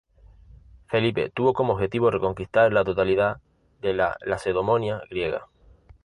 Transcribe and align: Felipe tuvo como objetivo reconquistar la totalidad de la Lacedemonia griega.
Felipe 0.87 1.29
tuvo 1.29 1.53
como 1.53 1.73
objetivo 1.73 2.09
reconquistar 2.09 2.73
la 2.73 2.83
totalidad 2.83 3.39
de 3.83 3.93
la 3.93 4.17
Lacedemonia 4.21 5.03
griega. 5.11 5.47